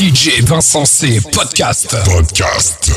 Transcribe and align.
DJ 0.00 0.40
Vincent 0.46 0.86
C. 0.86 1.20
Podcast. 1.30 1.92
Podcast. 2.06 2.88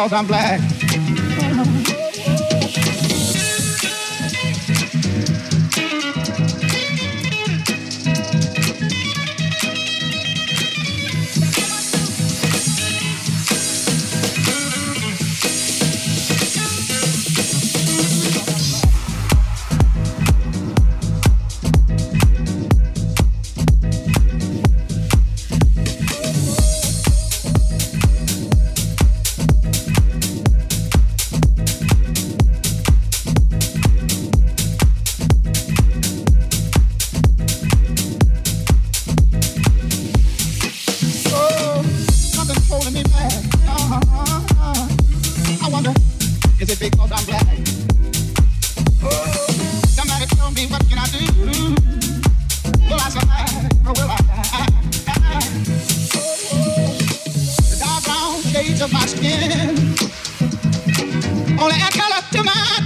Because 0.00 0.14
I'm 0.14 0.26
black. 0.26 0.69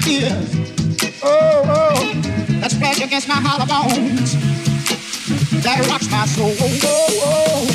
tears. 0.04 1.22
Oh, 1.22 1.62
oh, 1.65 2.12
that 2.60 2.70
against 3.00 3.26
my 3.26 3.37
hollow 3.37 3.65
bones, 3.65 4.34
that 5.65 5.87
rocks 5.88 6.10
my 6.10 6.26
soul. 6.26 6.53
Oh, 6.60 6.78
oh. 6.82 7.69
oh. 7.70 7.74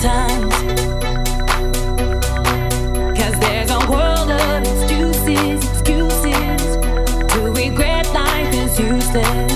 sometimes. 0.00 0.54
Cause 3.18 3.38
there's 3.40 3.70
a 3.70 3.78
world 3.90 4.30
of 4.30 4.62
excuses, 4.62 5.62
excuses 5.70 6.76
to 7.32 7.52
regret 7.54 8.06
life 8.12 8.54
is 8.54 8.78
useless. 8.78 9.49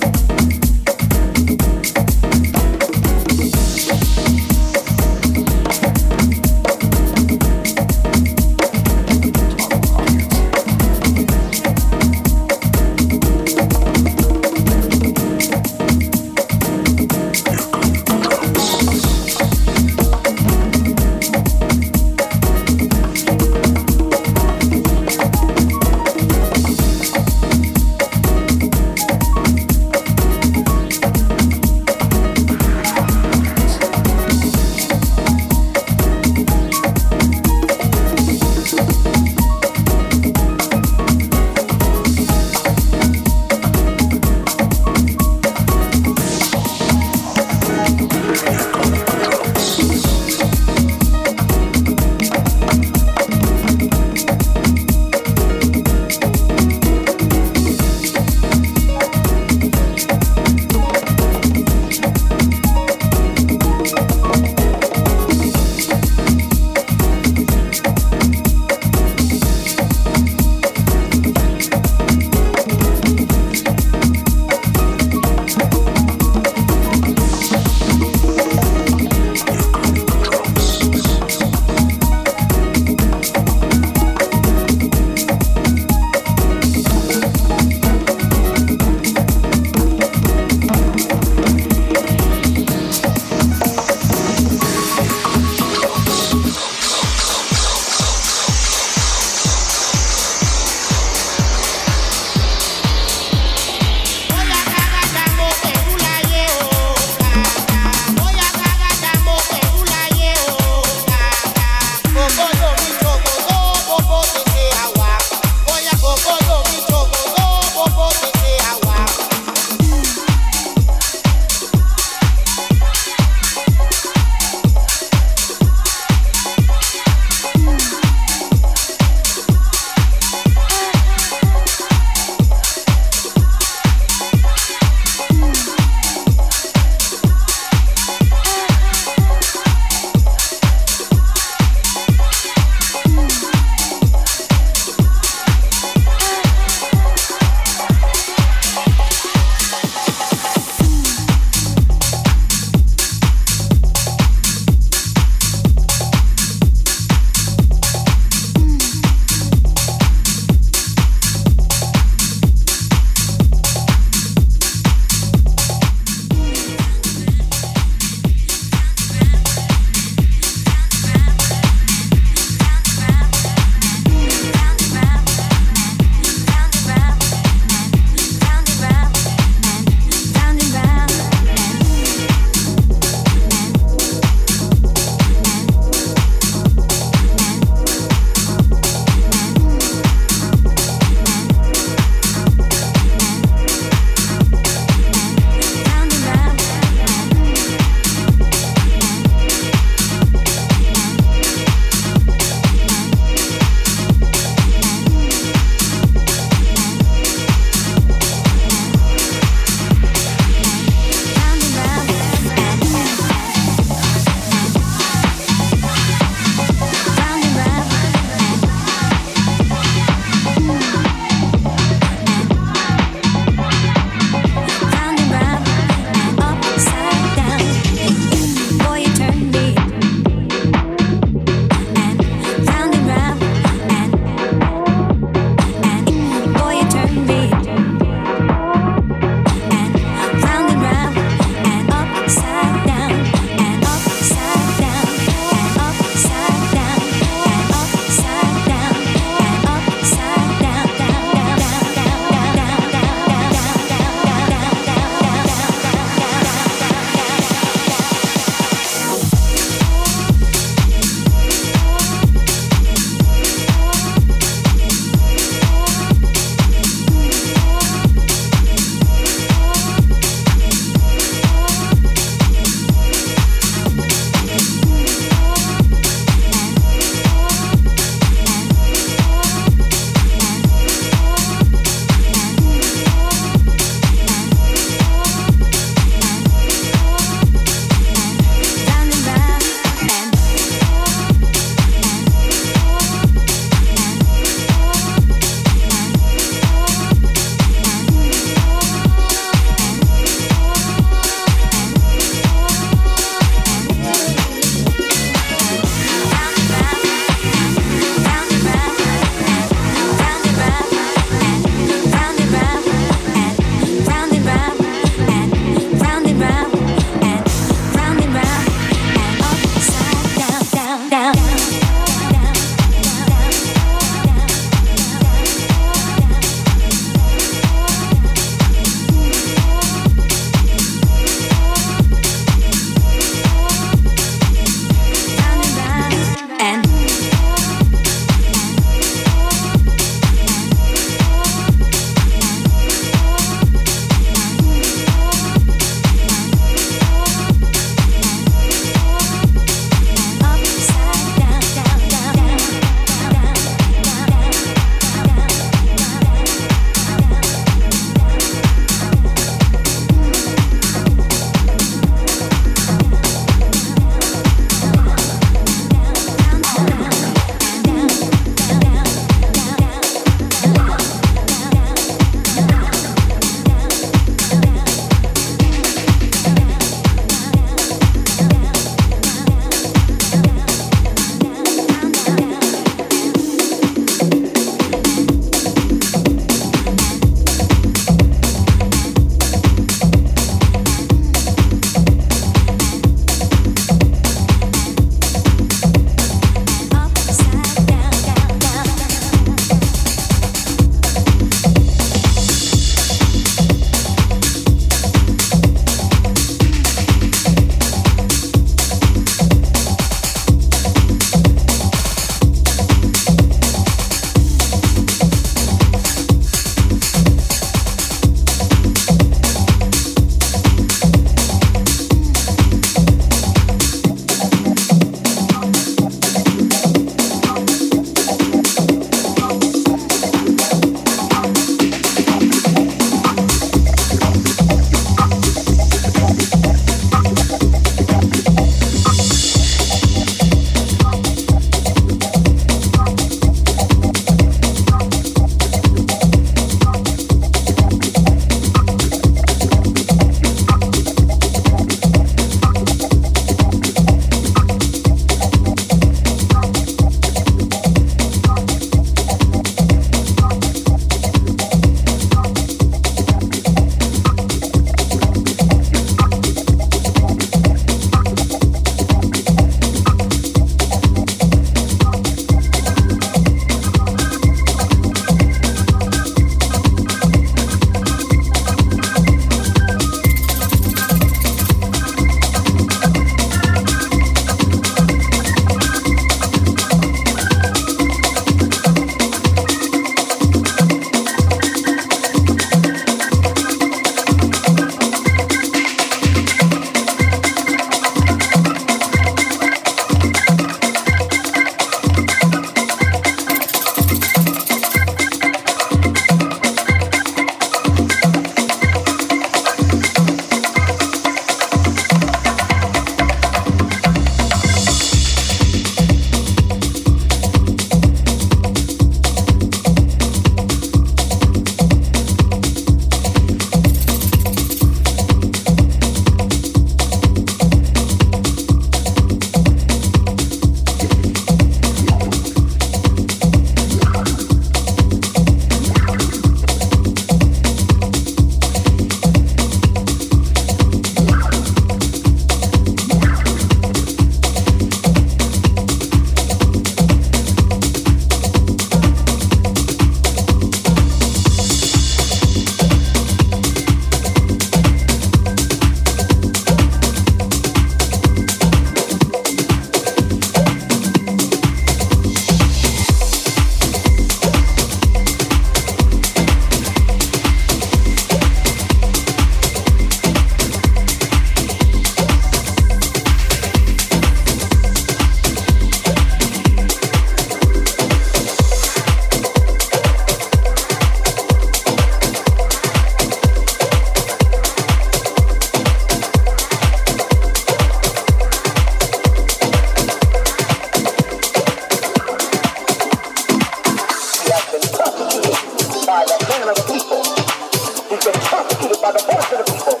by 599.06 599.12
the 599.12 599.18
voice 599.22 599.52
of 599.52 599.58
the 599.58 599.72
people, 599.72 600.00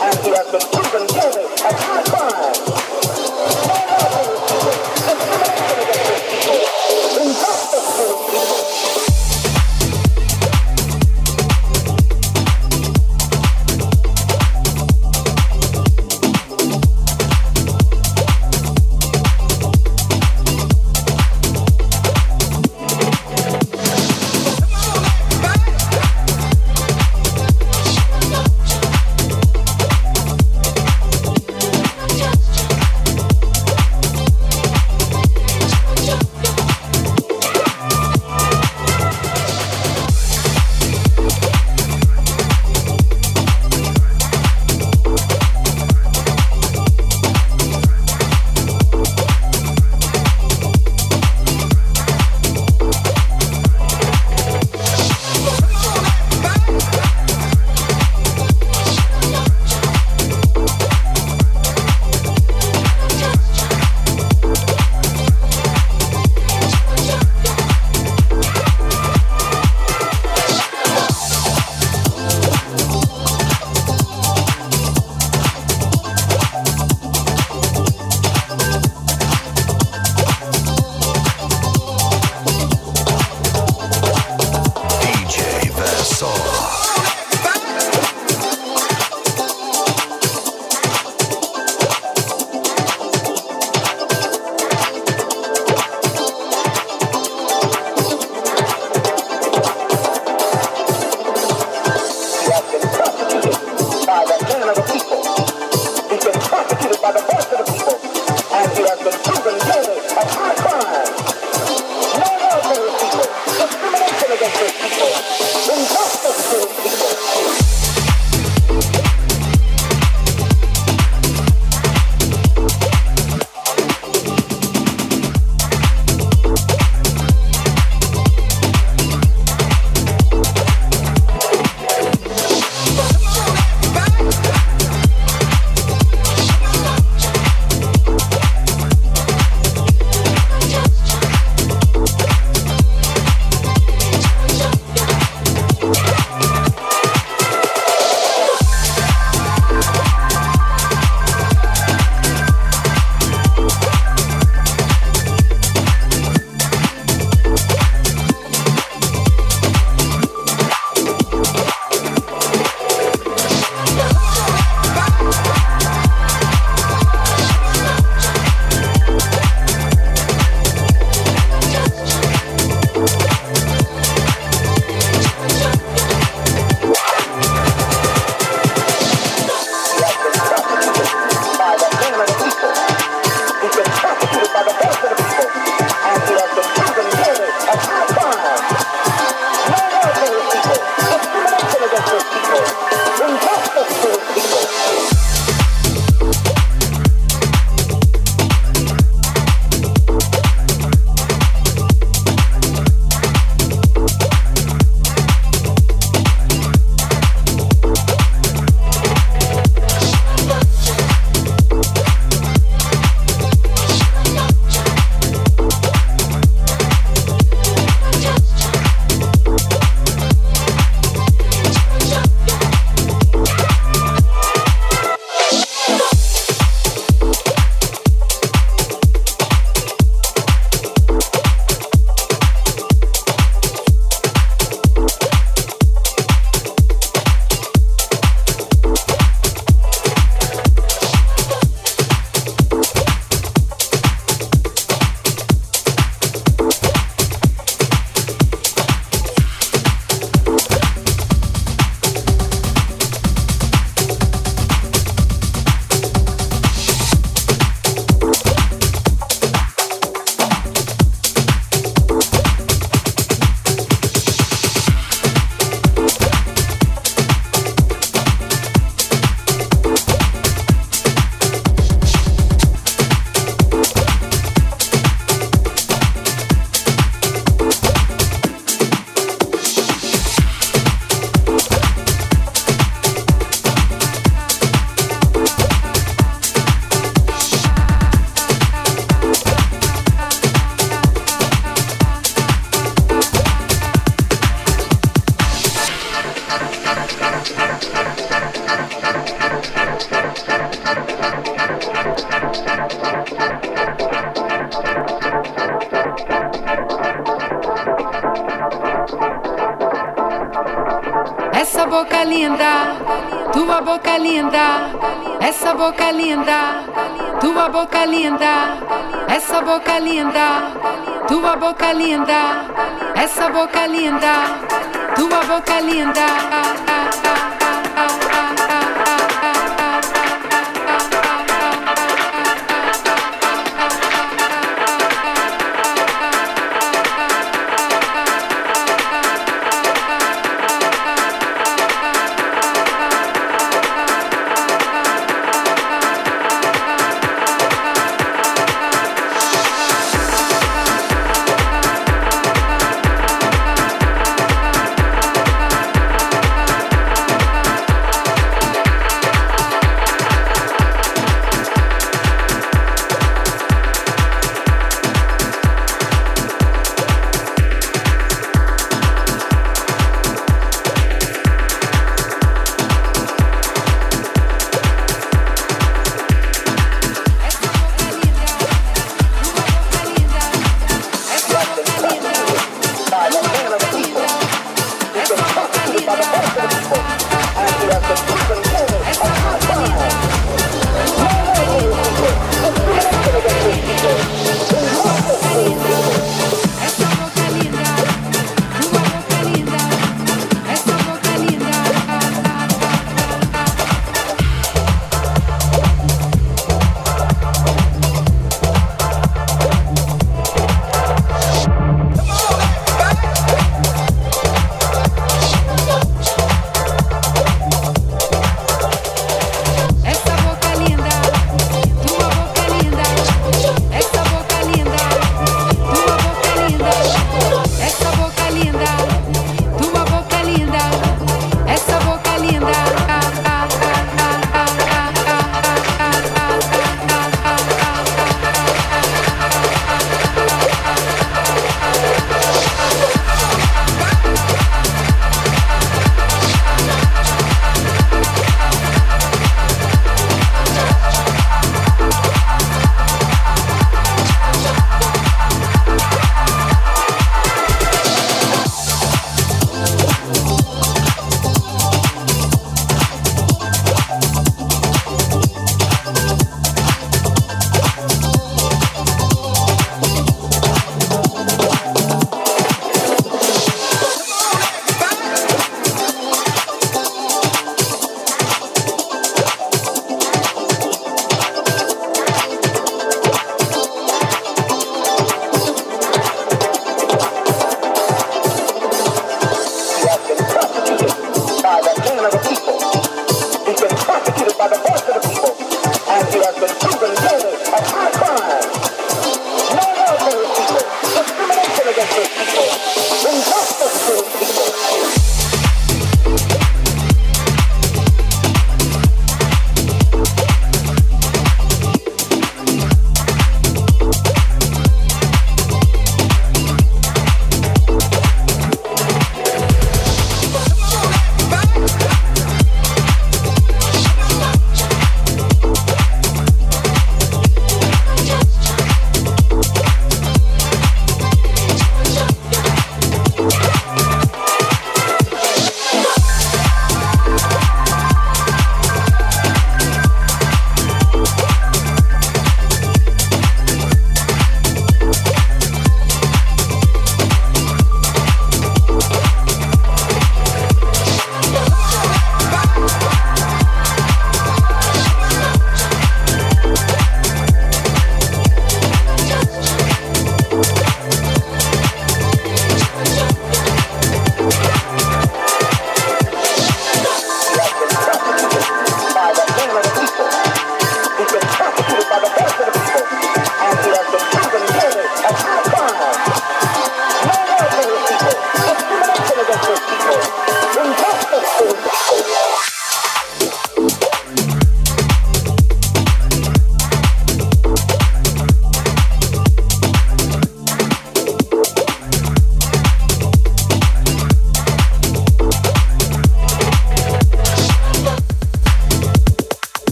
and 0.00 0.14
he 0.22 0.30
has 0.30 0.46
been 0.52 0.62
proven 0.70 1.06
guilty 1.08 1.93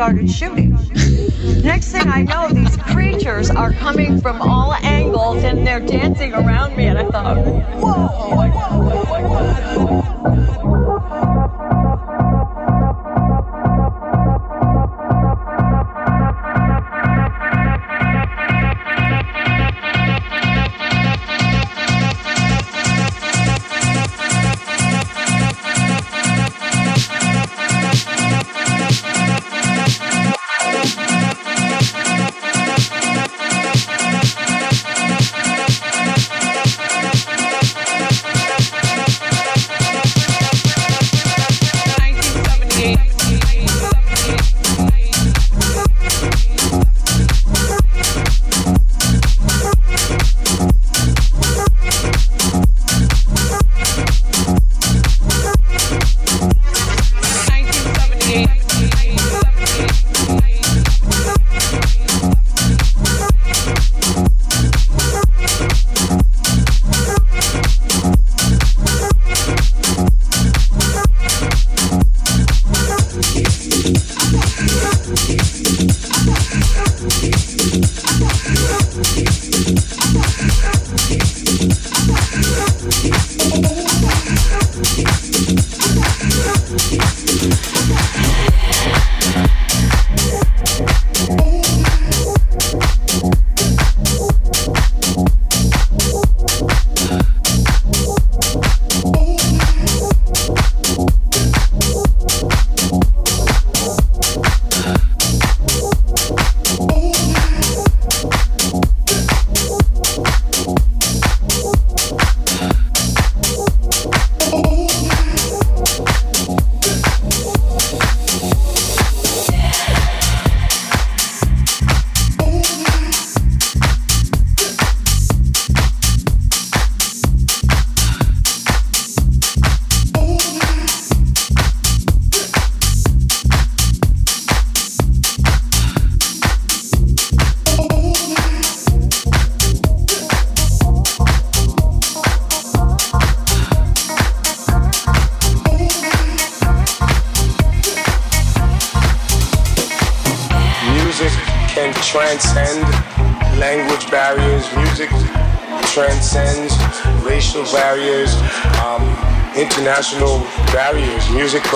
Started 0.00 0.30
shooting. 0.30 0.69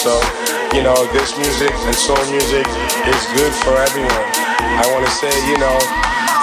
So, 0.00 0.16
you 0.72 0.80
know, 0.80 0.96
this 1.12 1.36
music 1.36 1.68
and 1.84 1.94
soul 1.94 2.16
music 2.32 2.64
is 3.04 3.20
good 3.36 3.52
for 3.60 3.76
everyone. 3.76 4.24
I 4.80 4.88
want 4.96 5.04
to 5.04 5.12
say, 5.12 5.28
you 5.44 5.60
know, 5.60 5.76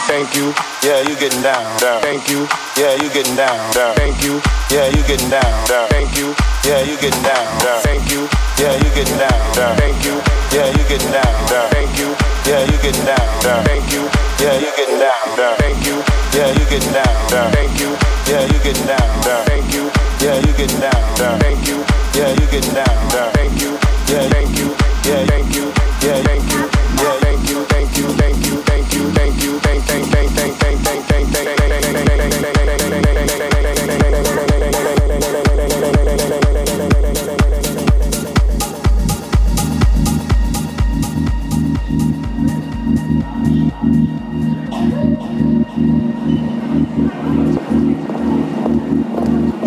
thank 0.06 0.38
you. 0.38 0.54
Yeah, 0.86 1.02
you 1.02 1.18
getting 1.18 1.42
down. 1.42 1.66
down. 1.82 1.98
Thank 2.06 2.30
you. 2.30 2.46
Yeah, 2.78 2.94
you 3.02 3.10
getting 3.10 3.34
down. 3.34 3.58
down. 3.74 3.98
Thank 3.98 4.22
you. 4.22 4.38
Yeah, 4.70 4.94
you 4.94 5.02
getting 5.10 5.34
down. 5.34 5.50
down. 5.66 5.90
Thank 5.90 6.14
you. 6.22 6.38
Yeah, 6.70 6.86
you 6.86 7.02
getting 7.02 7.26
down. 7.26 7.42
down. 7.66 7.82
Thank 7.82 8.06
you. 8.14 8.30
Yeah, 8.62 8.78
you 8.78 8.90
getting 8.94 9.18
down. 9.18 9.42
down. 9.58 9.74
Thank 9.82 10.06
you. 10.06 10.22
Yeah, 10.54 10.70
you 10.70 10.84
getting 10.86 11.10
down. 11.10 11.34
down. 11.50 11.66
Thank 11.74 11.98
you. 11.98 12.14
Yeah, 12.46 12.62
you 12.70 12.78
getting 12.86 13.06
down. 13.10 13.26
down. 13.42 13.66
Thank 13.66 13.90
you. 13.98 14.06
Yeah, 14.38 14.62
you 14.62 14.70
getting 14.78 15.00
down. 15.02 15.26
down. 15.34 15.58
Thank 15.58 15.82
you. 15.90 15.98
Yeah, 16.38 16.54
you 16.54 16.64
getting 16.70 16.94
down. 16.94 17.16
down. 17.34 17.50
Thank 17.58 17.74
you. 17.82 17.90
Yeah, 18.30 18.46
you 18.46 18.58
getting 18.62 18.86
down. 18.86 19.10
down. 19.26 19.42
Thank 19.50 19.74
you. 19.74 19.90
Yeah, 20.22 20.38
you 20.46 20.54
getting 20.54 20.80
down. 20.80 21.18
down. 21.18 21.40
Thank 21.40 21.68
you 21.68 22.07
yeah, 22.18 22.30
you 22.34 22.48
getting 22.50 22.74
down, 22.74 23.10
down. 23.14 23.32
Thank 23.34 23.62
you, 23.62 23.78
yeah, 24.10 24.28
thank 24.34 24.58
you, 24.58 24.74
yeah, 25.06 25.26
thank 25.30 25.54
you, 25.56 25.66
yeah, 26.02 26.18
thank 26.26 26.50
you, 26.50 26.66
yeah, 26.98 27.14
thank 27.22 27.48
you, 27.48 27.64
thank 27.70 27.96
you, 27.96 28.08
thank 28.18 28.46
you, 28.48 28.58
thank 28.66 28.94
you, 28.94 29.12
thank 29.14 29.44
you, 29.44 29.60
thank 29.60 29.86
thank 29.86 30.10
thank 30.10 30.32
thank 30.34 30.58
thank 30.58 30.58
thank 30.58 30.82
thank 30.84 31.06
thank 31.06 31.30
thank 31.30 31.30
thank 31.30 31.54
thank 31.54 31.54
thank 31.54 31.54
thank 31.54 31.98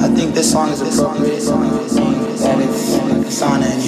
I 0.02 0.08
think 0.12 0.34
this 0.34 0.52
song 0.52 0.70
is 0.70 0.80
appropriate 0.80 1.99
sauna 3.40 3.79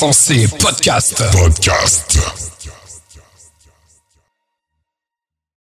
Insensé 0.00 0.46
Podcast. 0.46 1.20
Podcast. 1.32 2.07